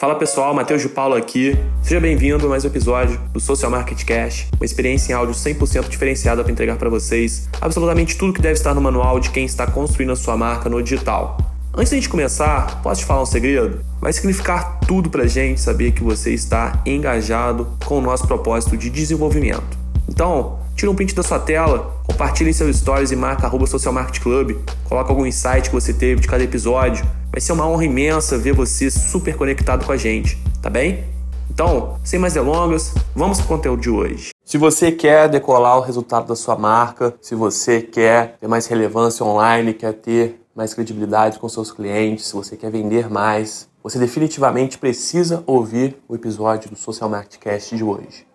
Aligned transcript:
Fala 0.00 0.14
pessoal, 0.14 0.54
Matheus 0.54 0.80
de 0.80 0.88
Paulo 0.88 1.14
aqui. 1.14 1.54
Seja 1.82 2.00
bem-vindo 2.00 2.46
a 2.46 2.48
mais 2.48 2.64
um 2.64 2.68
episódio 2.68 3.20
do 3.34 3.38
Social 3.38 3.70
Market 3.70 4.02
Cash, 4.02 4.46
uma 4.56 4.64
experiência 4.64 5.12
em 5.12 5.14
áudio 5.14 5.34
100% 5.34 5.90
diferenciada 5.90 6.42
para 6.42 6.50
entregar 6.50 6.78
para 6.78 6.88
vocês 6.88 7.50
absolutamente 7.60 8.16
tudo 8.16 8.32
que 8.32 8.40
deve 8.40 8.54
estar 8.54 8.72
no 8.72 8.80
manual 8.80 9.20
de 9.20 9.28
quem 9.28 9.44
está 9.44 9.66
construindo 9.66 10.12
a 10.12 10.16
sua 10.16 10.38
marca 10.38 10.70
no 10.70 10.82
digital. 10.82 11.36
Antes 11.74 11.90
de 11.90 11.96
a 11.96 12.00
gente 12.00 12.08
começar, 12.08 12.80
posso 12.82 13.02
te 13.02 13.06
falar 13.06 13.20
um 13.20 13.26
segredo? 13.26 13.84
Vai 14.00 14.10
significar 14.14 14.80
tudo 14.88 15.10
pra 15.10 15.26
gente 15.26 15.60
saber 15.60 15.92
que 15.92 16.02
você 16.02 16.32
está 16.32 16.82
engajado 16.86 17.68
com 17.84 17.98
o 17.98 18.00
nosso 18.00 18.26
propósito 18.26 18.78
de 18.78 18.88
desenvolvimento. 18.88 19.78
Então, 20.08 20.59
tira 20.80 20.90
um 20.90 20.94
print 20.94 21.14
da 21.14 21.22
sua 21.22 21.38
tela, 21.38 22.00
compartilhe 22.06 22.48
em 22.48 22.52
seus 22.54 22.74
stories 22.78 23.10
e 23.10 23.16
marca 23.16 23.46
arroba 23.46 23.66
Social 23.66 23.94
Club, 24.22 24.56
coloca 24.88 25.10
algum 25.10 25.26
insight 25.26 25.68
que 25.68 25.74
você 25.74 25.92
teve 25.92 26.22
de 26.22 26.26
cada 26.26 26.42
episódio. 26.42 27.04
Vai 27.30 27.38
ser 27.38 27.52
uma 27.52 27.68
honra 27.68 27.84
imensa 27.84 28.38
ver 28.38 28.54
você 28.54 28.90
super 28.90 29.36
conectado 29.36 29.84
com 29.84 29.92
a 29.92 29.96
gente, 29.98 30.38
tá 30.62 30.70
bem? 30.70 31.04
Então, 31.50 31.98
sem 32.02 32.18
mais 32.18 32.32
delongas, 32.32 32.94
vamos 33.14 33.36
para 33.36 33.44
o 33.44 33.48
conteúdo 33.48 33.82
de 33.82 33.90
hoje. 33.90 34.30
Se 34.42 34.56
você 34.56 34.90
quer 34.90 35.28
decolar 35.28 35.76
o 35.76 35.82
resultado 35.82 36.26
da 36.26 36.34
sua 36.34 36.56
marca, 36.56 37.14
se 37.20 37.34
você 37.34 37.82
quer 37.82 38.38
ter 38.40 38.48
mais 38.48 38.66
relevância 38.66 39.22
online, 39.22 39.74
quer 39.74 39.92
ter 39.92 40.40
mais 40.56 40.72
credibilidade 40.72 41.38
com 41.38 41.46
seus 41.46 41.70
clientes, 41.70 42.26
se 42.26 42.32
você 42.32 42.56
quer 42.56 42.70
vender 42.70 43.10
mais, 43.10 43.68
você 43.82 43.98
definitivamente 43.98 44.78
precisa 44.78 45.44
ouvir 45.46 45.98
o 46.08 46.14
episódio 46.14 46.70
do 46.70 46.76
Social 46.76 47.10
Market 47.10 47.38
Cast 47.38 47.76
de 47.76 47.84
hoje. 47.84 48.29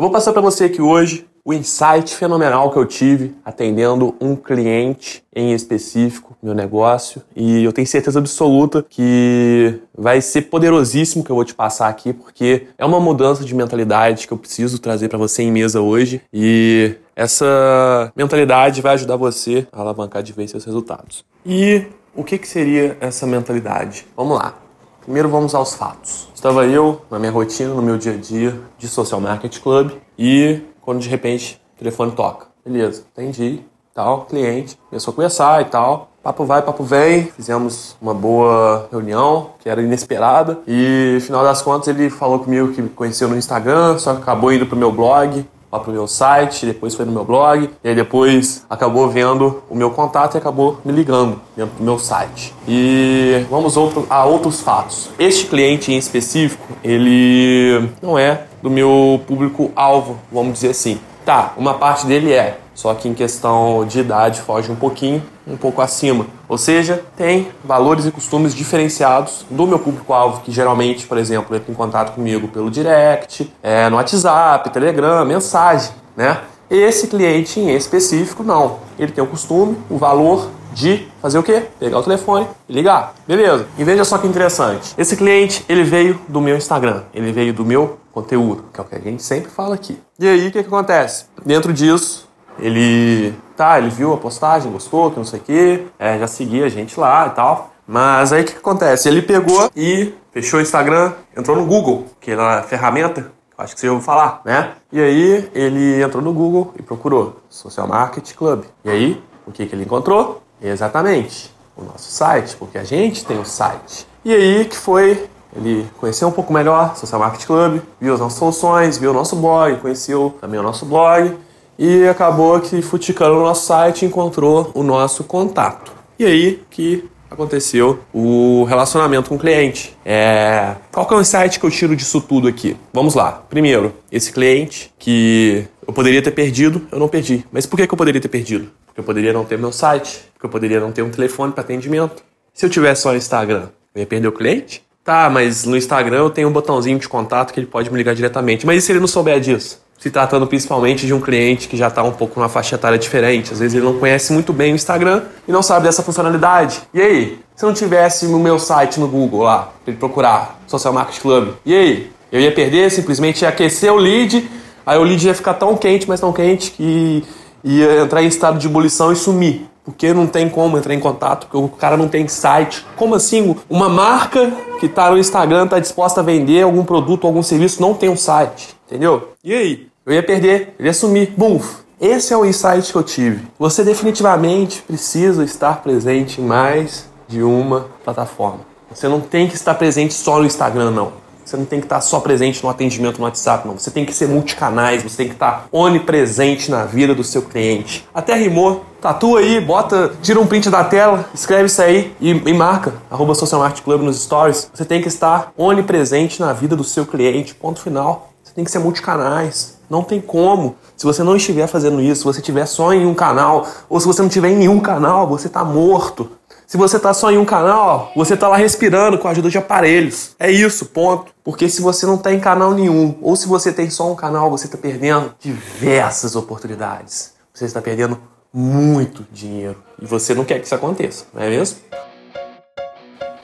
Eu 0.00 0.02
vou 0.02 0.10
passar 0.10 0.32
para 0.32 0.40
você 0.40 0.64
aqui 0.64 0.80
hoje 0.80 1.26
o 1.44 1.52
insight 1.52 2.16
fenomenal 2.16 2.70
que 2.70 2.78
eu 2.78 2.86
tive 2.86 3.34
atendendo 3.44 4.16
um 4.18 4.34
cliente 4.34 5.22
em 5.30 5.52
específico, 5.52 6.34
meu 6.42 6.54
negócio, 6.54 7.20
e 7.36 7.62
eu 7.62 7.70
tenho 7.70 7.86
certeza 7.86 8.18
absoluta 8.18 8.82
que 8.88 9.78
vai 9.94 10.22
ser 10.22 10.42
poderosíssimo 10.42 11.22
que 11.22 11.30
eu 11.30 11.36
vou 11.36 11.44
te 11.44 11.54
passar 11.54 11.88
aqui, 11.88 12.14
porque 12.14 12.68
é 12.78 12.86
uma 12.86 12.98
mudança 12.98 13.44
de 13.44 13.54
mentalidade 13.54 14.26
que 14.26 14.32
eu 14.32 14.38
preciso 14.38 14.78
trazer 14.78 15.10
para 15.10 15.18
você 15.18 15.42
em 15.42 15.52
mesa 15.52 15.82
hoje, 15.82 16.22
e 16.32 16.94
essa 17.14 18.10
mentalidade 18.16 18.80
vai 18.80 18.94
ajudar 18.94 19.16
você 19.16 19.66
a 19.70 19.82
alavancar 19.82 20.22
de 20.22 20.32
vez 20.32 20.50
seus 20.50 20.64
resultados. 20.64 21.26
E 21.44 21.84
o 22.16 22.24
que, 22.24 22.38
que 22.38 22.48
seria 22.48 22.96
essa 23.02 23.26
mentalidade? 23.26 24.06
Vamos 24.16 24.38
lá. 24.38 24.54
Primeiro 25.02 25.28
vamos 25.28 25.54
aos 25.54 25.74
fatos. 25.74 26.28
Estava 26.34 26.66
eu 26.66 27.00
na 27.10 27.18
minha 27.18 27.32
rotina, 27.32 27.72
no 27.74 27.82
meu 27.82 27.96
dia 27.96 28.12
a 28.12 28.16
dia 28.16 28.60
de 28.78 28.86
Social 28.86 29.20
Market 29.20 29.58
Club 29.60 29.92
e 30.18 30.60
quando 30.80 31.00
de 31.00 31.08
repente 31.08 31.60
o 31.74 31.78
telefone 31.78 32.12
toca. 32.12 32.46
Beleza, 32.64 33.04
entendi, 33.12 33.60
tal, 33.94 34.26
cliente, 34.26 34.78
começou 34.88 35.12
a 35.12 35.14
conversar 35.14 35.62
e 35.62 35.64
tal. 35.64 36.10
Papo 36.22 36.44
vai, 36.44 36.60
papo 36.60 36.84
vem, 36.84 37.24
fizemos 37.28 37.96
uma 38.00 38.12
boa 38.12 38.88
reunião, 38.92 39.52
que 39.58 39.70
era 39.70 39.80
inesperada, 39.80 40.58
e 40.66 41.12
no 41.14 41.20
final 41.22 41.42
das 41.42 41.62
contas 41.62 41.88
ele 41.88 42.10
falou 42.10 42.40
comigo 42.40 42.74
que 42.74 42.82
me 42.82 42.90
conheceu 42.90 43.26
no 43.26 43.38
Instagram, 43.38 43.98
só 43.98 44.14
que 44.14 44.20
acabou 44.20 44.52
indo 44.52 44.66
pro 44.66 44.76
meu 44.76 44.92
blog, 44.92 45.46
lá 45.70 45.78
pro 45.78 45.92
meu 45.92 46.06
site, 46.06 46.66
depois 46.66 46.94
foi 46.94 47.04
no 47.04 47.12
meu 47.12 47.24
blog, 47.24 47.70
e 47.82 47.88
aí 47.88 47.94
depois 47.94 48.64
acabou 48.68 49.08
vendo 49.08 49.62
o 49.70 49.74
meu 49.74 49.90
contato 49.90 50.34
e 50.34 50.38
acabou 50.38 50.78
me 50.84 50.92
ligando 50.92 51.40
dentro 51.56 51.76
do 51.76 51.84
meu 51.84 51.98
site. 51.98 52.54
E 52.66 53.44
vamos 53.48 53.76
outro, 53.76 54.06
a 54.10 54.24
outros 54.24 54.60
fatos. 54.60 55.10
Este 55.18 55.46
cliente 55.46 55.92
em 55.92 55.96
específico, 55.96 56.66
ele 56.82 57.88
não 58.02 58.18
é 58.18 58.44
do 58.62 58.70
meu 58.70 59.20
público-alvo, 59.26 60.18
vamos 60.30 60.54
dizer 60.54 60.70
assim. 60.70 60.98
Tá, 61.24 61.52
uma 61.56 61.74
parte 61.74 62.06
dele 62.06 62.32
é, 62.32 62.58
só 62.80 62.94
que 62.94 63.06
em 63.06 63.12
questão 63.12 63.84
de 63.86 64.00
idade 64.00 64.40
foge 64.40 64.72
um 64.72 64.74
pouquinho, 64.74 65.22
um 65.46 65.54
pouco 65.54 65.82
acima. 65.82 66.26
Ou 66.48 66.56
seja, 66.56 67.04
tem 67.14 67.48
valores 67.62 68.06
e 68.06 68.10
costumes 68.10 68.54
diferenciados 68.54 69.44
do 69.50 69.66
meu 69.66 69.78
público-alvo, 69.78 70.40
que 70.40 70.50
geralmente, 70.50 71.06
por 71.06 71.18
exemplo, 71.18 71.54
entra 71.54 71.70
em 71.70 71.74
contato 71.74 72.14
comigo 72.14 72.48
pelo 72.48 72.70
direct, 72.70 73.52
é, 73.62 73.90
no 73.90 73.96
WhatsApp, 73.96 74.70
Telegram, 74.70 75.26
mensagem, 75.26 75.92
né? 76.16 76.40
Esse 76.70 77.08
cliente 77.08 77.60
em 77.60 77.68
específico, 77.76 78.42
não. 78.42 78.78
Ele 78.98 79.12
tem 79.12 79.22
o 79.22 79.26
costume, 79.26 79.76
o 79.90 79.98
valor 79.98 80.48
de 80.72 81.06
fazer 81.20 81.38
o 81.38 81.42
quê? 81.42 81.64
Pegar 81.78 81.98
o 81.98 82.02
telefone 82.02 82.46
e 82.66 82.72
ligar. 82.72 83.12
Beleza. 83.28 83.66
E 83.76 83.84
veja 83.84 84.06
só 84.06 84.16
que 84.16 84.26
interessante. 84.26 84.94
Esse 84.96 85.18
cliente, 85.18 85.66
ele 85.68 85.84
veio 85.84 86.18
do 86.26 86.40
meu 86.40 86.56
Instagram. 86.56 87.02
Ele 87.12 87.30
veio 87.30 87.52
do 87.52 87.62
meu 87.62 87.98
conteúdo, 88.10 88.64
que 88.72 88.80
é 88.80 88.82
o 88.82 88.86
que 88.86 88.94
a 88.94 89.00
gente 89.00 89.22
sempre 89.22 89.50
fala 89.50 89.74
aqui. 89.74 89.98
E 90.18 90.26
aí, 90.26 90.48
o 90.48 90.50
que, 90.50 90.62
que 90.62 90.68
acontece? 90.68 91.26
Dentro 91.44 91.72
disso, 91.72 92.29
ele, 92.60 93.34
tá, 93.56 93.78
ele 93.78 93.90
viu 93.90 94.12
a 94.12 94.16
postagem, 94.16 94.70
gostou, 94.70 95.10
que 95.10 95.16
não 95.16 95.24
sei 95.24 95.40
o 95.40 95.42
quê, 95.42 95.86
é, 95.98 96.18
já 96.18 96.26
seguia 96.26 96.66
a 96.66 96.68
gente 96.68 96.98
lá 96.98 97.26
e 97.26 97.30
tal. 97.30 97.70
Mas 97.86 98.32
aí 98.32 98.42
o 98.42 98.44
que, 98.44 98.52
que 98.52 98.58
acontece? 98.58 99.08
Ele 99.08 99.22
pegou 99.22 99.70
e 99.74 100.14
fechou 100.32 100.60
o 100.60 100.62
Instagram, 100.62 101.12
entrou 101.36 101.56
no 101.56 101.66
Google, 101.66 102.06
que 102.20 102.30
é 102.30 102.34
a 102.34 102.62
ferramenta, 102.62 103.32
acho 103.58 103.74
que 103.74 103.80
você 103.80 103.88
ouviu 103.88 104.04
falar, 104.04 104.40
né? 104.44 104.72
E 104.92 105.00
aí 105.00 105.50
ele 105.54 106.02
entrou 106.02 106.22
no 106.22 106.32
Google 106.32 106.72
e 106.78 106.82
procurou 106.82 107.40
Social 107.48 107.88
Market 107.88 108.32
Club. 108.34 108.64
E 108.84 108.90
aí, 108.90 109.22
o 109.46 109.50
que, 109.50 109.66
que 109.66 109.74
ele 109.74 109.82
encontrou? 109.82 110.42
Exatamente, 110.62 111.52
o 111.76 111.82
nosso 111.82 112.10
site, 112.10 112.56
porque 112.56 112.78
a 112.78 112.84
gente 112.84 113.24
tem 113.24 113.36
o 113.38 113.40
um 113.40 113.44
site. 113.44 114.06
E 114.24 114.32
aí 114.32 114.64
que 114.66 114.76
foi 114.76 115.28
ele 115.56 115.90
conheceu 115.98 116.28
um 116.28 116.32
pouco 116.32 116.52
melhor 116.52 116.94
Social 116.94 117.20
Market 117.20 117.44
Club, 117.44 117.80
viu 118.00 118.14
as 118.14 118.20
nossas 118.20 118.38
soluções, 118.38 118.98
viu 118.98 119.10
o 119.10 119.14
nosso 119.14 119.34
blog, 119.34 119.76
conheceu 119.80 120.36
também 120.40 120.60
o 120.60 120.62
nosso 120.62 120.86
blog 120.86 121.36
e 121.80 122.06
acabou 122.06 122.60
que 122.60 122.82
futicando 122.82 123.36
no 123.36 123.40
nosso 123.40 123.64
site 123.64 124.04
encontrou 124.04 124.70
o 124.74 124.82
nosso 124.82 125.24
contato. 125.24 125.90
E 126.18 126.26
aí 126.26 126.62
que 126.68 127.08
aconteceu 127.30 128.00
o 128.12 128.64
relacionamento 128.64 129.30
com 129.30 129.36
o 129.36 129.38
cliente. 129.38 129.96
É... 130.04 130.74
Qual 130.92 131.06
que 131.06 131.14
é 131.14 131.16
o 131.16 131.20
insight 131.22 131.58
que 131.58 131.64
eu 131.64 131.70
tiro 131.70 131.96
disso 131.96 132.20
tudo 132.20 132.48
aqui? 132.48 132.76
Vamos 132.92 133.14
lá. 133.14 133.42
Primeiro, 133.48 133.94
esse 134.12 134.30
cliente 134.30 134.92
que 134.98 135.64
eu 135.86 135.94
poderia 135.94 136.20
ter 136.20 136.32
perdido, 136.32 136.86
eu 136.92 136.98
não 136.98 137.08
perdi. 137.08 137.46
Mas 137.50 137.64
por 137.64 137.78
que, 137.78 137.86
que 137.86 137.94
eu 137.94 137.96
poderia 137.96 138.20
ter 138.20 138.28
perdido? 138.28 138.70
Porque 138.84 139.00
eu 139.00 139.04
poderia 139.04 139.32
não 139.32 139.46
ter 139.46 139.56
meu 139.56 139.72
site, 139.72 140.20
porque 140.34 140.44
eu 140.44 140.50
poderia 140.50 140.80
não 140.80 140.92
ter 140.92 141.00
um 141.00 141.10
telefone 141.10 141.52
para 141.52 141.62
atendimento. 141.62 142.22
Se 142.52 142.66
eu 142.66 142.68
tivesse 142.68 143.02
só 143.02 143.12
o 143.12 143.16
Instagram, 143.16 143.68
eu 143.94 144.00
ia 144.00 144.06
perder 144.06 144.28
o 144.28 144.32
cliente? 144.32 144.84
Tá, 145.02 145.30
mas 145.30 145.64
no 145.64 145.78
Instagram 145.78 146.18
eu 146.18 146.30
tenho 146.30 146.48
um 146.48 146.52
botãozinho 146.52 146.98
de 146.98 147.08
contato 147.08 147.54
que 147.54 147.60
ele 147.60 147.66
pode 147.66 147.90
me 147.90 147.96
ligar 147.96 148.14
diretamente. 148.14 148.66
Mas 148.66 148.82
e 148.82 148.86
se 148.86 148.92
ele 148.92 149.00
não 149.00 149.06
souber 149.06 149.40
disso? 149.40 149.80
Se 150.00 150.10
tratando 150.10 150.46
principalmente 150.46 151.06
de 151.06 151.12
um 151.12 151.20
cliente 151.20 151.68
que 151.68 151.76
já 151.76 151.88
está 151.88 152.02
um 152.02 152.10
pouco 152.10 152.40
numa 152.40 152.48
faixa 152.48 152.74
etária 152.74 152.98
diferente. 152.98 153.52
Às 153.52 153.58
vezes 153.58 153.76
ele 153.76 153.84
não 153.84 153.98
conhece 153.98 154.32
muito 154.32 154.50
bem 154.50 154.72
o 154.72 154.74
Instagram 154.74 155.24
e 155.46 155.52
não 155.52 155.62
sabe 155.62 155.84
dessa 155.84 156.02
funcionalidade. 156.02 156.80
E 156.94 157.02
aí? 157.02 157.38
Se 157.54 157.66
não 157.66 157.74
tivesse 157.74 158.24
o 158.24 158.38
meu 158.38 158.58
site 158.58 158.98
no 158.98 159.06
Google 159.06 159.42
lá, 159.42 159.70
para 159.84 159.92
ele 159.92 159.98
procurar 159.98 160.58
Social 160.66 160.94
Market 160.94 161.20
Club, 161.20 161.50
e 161.66 161.74
aí? 161.74 162.12
Eu 162.32 162.40
ia 162.40 162.50
perder, 162.50 162.90
simplesmente 162.90 163.42
ia 163.42 163.50
aquecer 163.50 163.92
o 163.92 163.96
lead, 163.96 164.50
aí 164.86 164.98
o 164.98 165.02
lead 165.02 165.26
ia 165.26 165.34
ficar 165.34 165.52
tão 165.54 165.76
quente, 165.76 166.08
mas 166.08 166.18
tão 166.18 166.32
quente 166.32 166.70
que 166.70 167.22
ia 167.62 168.00
entrar 168.00 168.22
em 168.22 168.26
estado 168.26 168.58
de 168.58 168.66
ebulição 168.66 169.12
e 169.12 169.16
sumir 169.16 169.68
porque 169.84 170.12
não 170.12 170.26
tem 170.26 170.48
como 170.48 170.78
entrar 170.78 170.94
em 170.94 171.00
contato, 171.00 171.46
porque 171.46 171.56
o 171.56 171.68
cara 171.68 171.96
não 171.96 172.06
tem 172.06 172.28
site. 172.28 172.86
Como 172.96 173.14
assim? 173.14 173.56
Uma 173.68 173.88
marca 173.88 174.52
que 174.78 174.86
está 174.86 175.10
no 175.10 175.18
Instagram 175.18 175.64
está 175.64 175.78
disposta 175.78 176.20
a 176.20 176.22
vender 176.22 176.62
algum 176.62 176.84
produto, 176.84 177.26
algum 177.26 177.42
serviço, 177.42 177.82
não 177.82 177.92
tem 177.94 178.08
um 178.08 178.16
site, 178.16 178.76
entendeu? 178.86 179.32
E 179.42 179.52
aí? 179.52 179.89
Eu 180.06 180.14
ia 180.14 180.22
perder, 180.22 180.74
ele 180.78 180.88
ia 180.88 180.94
sumir. 180.94 181.34
Bum! 181.36 181.60
Esse 182.00 182.32
é 182.32 182.36
o 182.36 182.46
insight 182.46 182.90
que 182.90 182.96
eu 182.96 183.02
tive. 183.02 183.46
Você 183.58 183.84
definitivamente 183.84 184.80
precisa 184.80 185.44
estar 185.44 185.82
presente 185.82 186.40
em 186.40 186.44
mais 186.44 187.06
de 187.28 187.42
uma 187.42 187.86
plataforma. 188.02 188.60
Você 188.90 189.06
não 189.06 189.20
tem 189.20 189.46
que 189.46 189.54
estar 189.54 189.74
presente 189.74 190.14
só 190.14 190.38
no 190.38 190.46
Instagram, 190.46 190.90
não. 190.90 191.12
Você 191.44 191.54
não 191.56 191.66
tem 191.66 191.80
que 191.80 191.84
estar 191.84 192.00
só 192.00 192.18
presente 192.18 192.62
no 192.62 192.70
atendimento 192.70 193.18
no 193.18 193.24
WhatsApp, 193.24 193.68
não. 193.68 193.78
Você 193.78 193.90
tem 193.90 194.06
que 194.06 194.14
ser 194.14 194.26
multicanais, 194.26 195.02
você 195.02 195.18
tem 195.18 195.26
que 195.26 195.34
estar 195.34 195.66
onipresente 195.70 196.70
na 196.70 196.86
vida 196.86 197.14
do 197.14 197.22
seu 197.22 197.42
cliente. 197.42 198.08
Até 198.14 198.34
rimou. 198.34 198.86
Tatua 199.02 199.40
aí, 199.40 199.60
bota, 199.60 200.12
tira 200.22 200.40
um 200.40 200.46
print 200.46 200.70
da 200.70 200.82
tela, 200.82 201.28
escreve 201.34 201.66
isso 201.66 201.82
aí 201.82 202.14
e, 202.20 202.30
e 202.30 202.54
marca, 202.54 202.94
arroba 203.10 203.34
Social 203.34 203.60
Market 203.60 203.82
Club 203.82 204.00
nos 204.00 204.22
stories. 204.22 204.70
Você 204.72 204.84
tem 204.84 205.02
que 205.02 205.08
estar 205.08 205.52
onipresente 205.58 206.40
na 206.40 206.54
vida 206.54 206.74
do 206.74 206.84
seu 206.84 207.04
cliente, 207.04 207.54
ponto 207.54 207.80
final. 207.80 208.30
Você 208.42 208.54
tem 208.54 208.64
que 208.64 208.70
ser 208.70 208.78
multicanais. 208.78 209.79
Não 209.90 210.04
tem 210.04 210.20
como. 210.20 210.76
Se 210.96 211.04
você 211.04 211.24
não 211.24 211.34
estiver 211.34 211.66
fazendo 211.66 212.00
isso, 212.00 212.20
se 212.20 212.24
você 212.24 212.38
estiver 212.38 212.64
só 212.64 212.92
em 212.94 213.04
um 213.04 213.14
canal, 213.14 213.66
ou 213.88 213.98
se 213.98 214.06
você 214.06 214.22
não 214.22 214.28
estiver 214.28 214.50
em 214.50 214.56
nenhum 214.56 214.78
canal, 214.78 215.26
você 215.26 215.48
está 215.48 215.64
morto. 215.64 216.30
Se 216.64 216.76
você 216.76 216.98
está 216.98 217.12
só 217.12 217.32
em 217.32 217.36
um 217.36 217.44
canal, 217.44 218.12
você 218.14 218.34
está 218.34 218.46
lá 218.46 218.56
respirando 218.56 219.18
com 219.18 219.26
a 219.26 219.32
ajuda 219.32 219.50
de 219.50 219.58
aparelhos. 219.58 220.36
É 220.38 220.48
isso, 220.48 220.86
ponto. 220.86 221.32
Porque 221.42 221.68
se 221.68 221.82
você 221.82 222.06
não 222.06 222.14
está 222.14 222.32
em 222.32 222.38
canal 222.38 222.70
nenhum, 222.72 223.18
ou 223.20 223.34
se 223.34 223.48
você 223.48 223.72
tem 223.72 223.90
só 223.90 224.08
um 224.08 224.14
canal, 224.14 224.48
você 224.48 224.66
está 224.66 224.78
perdendo 224.78 225.34
diversas 225.40 226.36
oportunidades. 226.36 227.32
Você 227.52 227.64
está 227.64 227.82
perdendo 227.82 228.20
muito 228.52 229.26
dinheiro. 229.32 229.82
E 230.00 230.06
você 230.06 230.32
não 230.32 230.44
quer 230.44 230.60
que 230.60 230.66
isso 230.66 230.74
aconteça, 230.76 231.24
não 231.34 231.42
é 231.42 231.50
mesmo? 231.50 231.78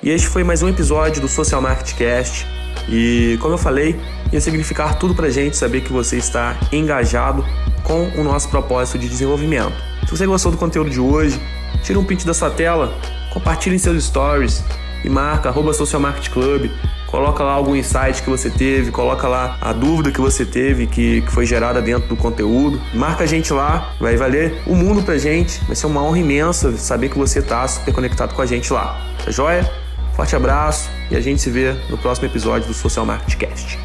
E 0.06 0.10
este 0.10 0.28
foi 0.28 0.44
mais 0.44 0.62
um 0.62 0.68
episódio 0.68 1.20
do 1.20 1.26
Social 1.26 1.60
Market 1.60 1.96
Cast. 1.96 2.46
E 2.88 3.36
como 3.40 3.54
eu 3.54 3.58
falei, 3.58 3.98
ia 4.32 4.40
significar 4.40 4.96
tudo 5.00 5.16
pra 5.16 5.28
gente 5.30 5.56
saber 5.56 5.80
que 5.80 5.92
você 5.92 6.16
está 6.16 6.56
engajado 6.70 7.44
com 7.82 8.04
o 8.16 8.22
nosso 8.22 8.48
propósito 8.48 9.00
de 9.00 9.08
desenvolvimento. 9.08 9.74
Se 10.04 10.12
você 10.12 10.24
gostou 10.24 10.52
do 10.52 10.58
conteúdo 10.58 10.88
de 10.88 11.00
hoje, 11.00 11.40
tira 11.82 11.98
um 11.98 12.04
print 12.04 12.24
da 12.24 12.32
sua 12.32 12.50
tela, 12.50 12.96
compartilhe 13.32 13.74
em 13.74 13.78
seus 13.80 14.04
stories 14.04 14.62
e 15.04 15.10
marca 15.10 15.48
arroba 15.48 15.72
Social 15.72 16.00
Market 16.00 16.30
Club. 16.30 16.70
Coloca 17.08 17.42
lá 17.42 17.54
algum 17.54 17.74
insight 17.74 18.22
que 18.22 18.30
você 18.30 18.48
teve, 18.48 18.92
coloca 18.92 19.26
lá 19.26 19.58
a 19.60 19.72
dúvida 19.72 20.12
que 20.12 20.20
você 20.20 20.44
teve, 20.44 20.86
que, 20.86 21.22
que 21.22 21.32
foi 21.32 21.44
gerada 21.44 21.82
dentro 21.82 22.08
do 22.08 22.16
conteúdo. 22.16 22.80
Marca 22.94 23.24
a 23.24 23.26
gente 23.26 23.52
lá, 23.52 23.92
vai 23.98 24.16
valer 24.16 24.62
o 24.68 24.74
mundo 24.76 25.02
pra 25.02 25.18
gente. 25.18 25.60
Vai 25.64 25.74
ser 25.74 25.86
uma 25.88 26.00
honra 26.00 26.20
imensa 26.20 26.76
saber 26.76 27.08
que 27.08 27.18
você 27.18 27.42
tá 27.42 27.66
super 27.66 27.92
conectado 27.92 28.36
com 28.36 28.42
a 28.42 28.46
gente 28.46 28.72
lá. 28.72 29.04
Tá 29.24 29.32
joia? 29.32 29.68
Forte 30.16 30.34
abraço 30.34 30.88
e 31.10 31.14
a 31.14 31.20
gente 31.20 31.42
se 31.42 31.50
vê 31.50 31.74
no 31.90 31.98
próximo 31.98 32.26
episódio 32.26 32.66
do 32.66 32.72
Social 32.72 33.04
Market 33.04 33.36
Cast. 33.36 33.78